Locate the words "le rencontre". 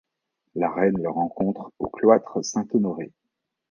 0.97-1.71